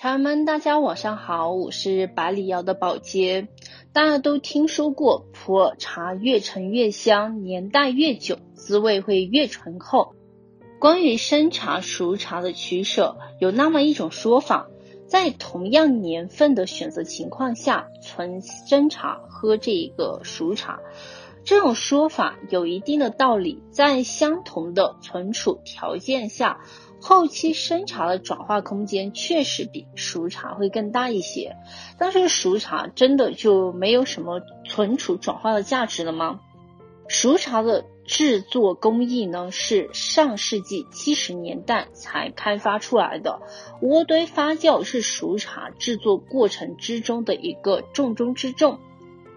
[0.00, 3.48] 茶友们，大家晚上好，我是百里瑶的宝洁。
[3.92, 10.14] 大家都听说过普洱茶越陈越香，年代越久，滋味会越醇厚。
[10.78, 14.68] 关于生茶、熟茶的取舍，有那么一种说法，
[15.06, 20.80] 在同样年份的选择情况下，存生茶喝这一个熟茶，
[21.44, 23.62] 这种说法有一定的道理。
[23.70, 26.62] 在相同的存储条件下。
[27.00, 31.56] 后期生茶的转化空间确实比熟茶会更大一些，
[31.98, 36.40] 但是熟茶真的就没有什么存储转化的价值了吗？
[37.08, 43.40] 熟茶的制作工艺呢是上世纪七十年代才开发出来的，
[43.82, 48.78] 渥堆发酵是熟茶制作过程之中的一个重中之重。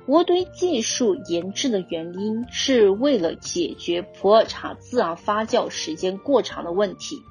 [0.05, 7.23] 渥堆技术研制的原因是为了解决普洱茶自然发酵时间过长的问题。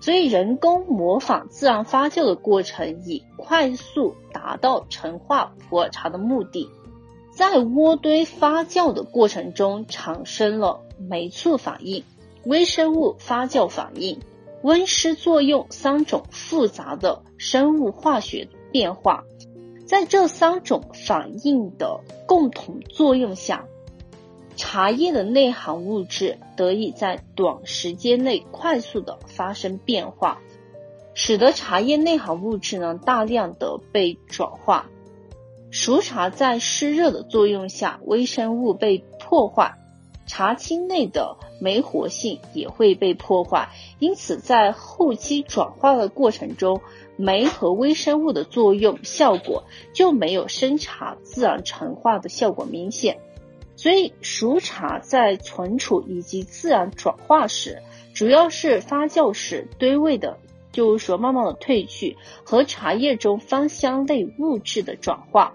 [0.00, 6.68] 所以，人工模仿自然发酵的过程，以快速达到陈化普洱茶的目的。
[7.32, 12.04] 在渥堆发酵的过程中，产生了酶促反应、
[12.44, 14.20] 微生物发酵反应、
[14.62, 19.24] 温湿作用三种复杂的生物化学变化。
[19.86, 23.66] 在这三种反应的共同作用下，
[24.56, 30.40] 茶叶的内含物质得以在短时间内快速的发生变化，
[31.14, 34.88] 使得茶叶内含物质呢大量的被转化。
[35.70, 39.74] 熟茶在湿热的作用下，微生物被破坏，
[40.24, 46.80] 茶青内的酶活性也会被破坏，因此在后期转化的过程中，
[47.16, 53.18] 酶和微生物的作用效果就没有生茶自然陈化的效果明显。
[53.76, 57.82] 所以，熟茶在存储以及自然转化时，
[58.14, 60.38] 主要是发酵时堆位的，
[60.72, 65.54] 就是说慢慢的褪去和茶叶中芳香类物质的转化。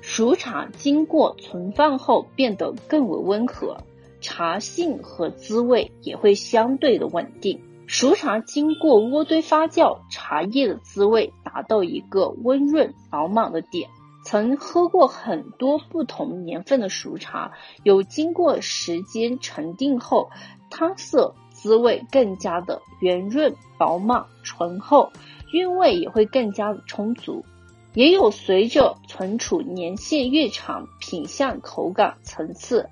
[0.00, 3.78] 熟茶经过存放后变得更为温和，
[4.20, 7.62] 茶性和滋味也会相对的稳定。
[7.86, 13.88] 熟茶经过渥堆发酵，茶叶的滋味达到一个温润饱满的点。
[14.24, 17.52] 曾喝过很多不同年份的熟茶，
[17.82, 20.30] 有经过时间沉淀后，
[20.70, 25.12] 汤色滋味更加的圆润饱满醇厚，
[25.52, 27.44] 韵味也会更加的充足。
[27.92, 32.88] 也有随着存储年限越长，品相口感层次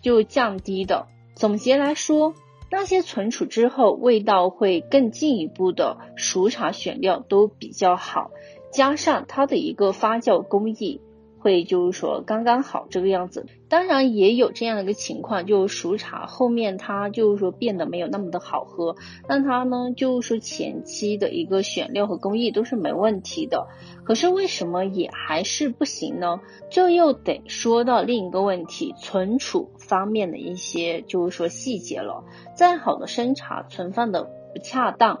[0.00, 1.06] 就降低的。
[1.34, 2.34] 总结来说，
[2.70, 8.30] 那些存储之后味道会更进一步的熟茶选料都比较好。
[8.72, 11.00] 加上它的一个发酵工艺，
[11.38, 13.46] 会就是说刚刚好这个样子。
[13.68, 18.96] 当然也有这样的一个情况，就是熟茶后面它就是说变得没有那么的好喝，
[19.28, 23.68] 那它呢就是说前期的一个选料和工艺都是没问题的，
[24.04, 26.40] 可是为什么也还是不行呢？
[26.70, 32.24] 这又得说到另一个问题，存储方面的一些就是说细节了。
[32.56, 35.20] 再好的生茶存放的不恰当。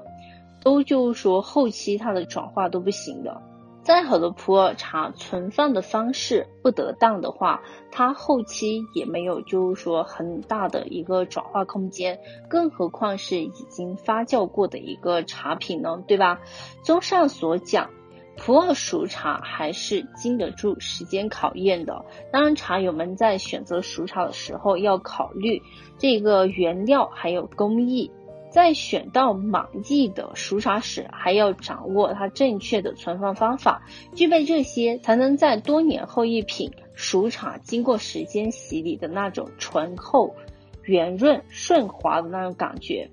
[0.68, 3.40] 都就是说后期它的转化都不行的，
[3.80, 12.18] 再好的普洱茶存放的方式不得当的话，它后期也没有就是说很大的一个转化空间，
[12.50, 16.40] 更何况是已经发酵过的一个茶品呢，对吧？
[16.82, 17.88] 综上所讲，
[18.36, 22.04] 普洱熟茶还是经得住时间考验的。
[22.30, 25.62] 当然，茶友们在选择熟茶的时候要考虑
[25.96, 28.10] 这个原料还有工艺。
[28.50, 33.82] 在选到满意的熟茶时，还要掌握它正确的存放方法。
[34.14, 40.34] 具备这些，才能在多年后一品熟茶经过时间洗礼的那种醇厚、
[40.82, 43.10] 圆润、顺滑的那种感觉。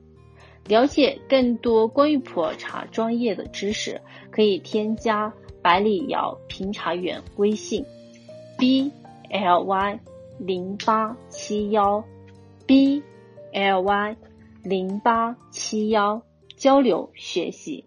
[0.68, 4.02] 了解更多关于普洱茶专业的知识，
[4.32, 5.32] 可以添加
[5.62, 7.86] 百里瑶评茶员微信
[8.58, 8.92] ：b
[9.30, 10.00] l y
[10.40, 12.04] 零八七幺
[12.66, 13.04] b
[13.52, 14.16] l y。
[14.66, 16.24] 零八七幺
[16.58, 17.86] 交流学习。